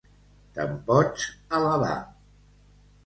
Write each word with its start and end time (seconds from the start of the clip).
Te'n 0.55 0.71
pots 0.87 1.27
alabar. 1.59 1.93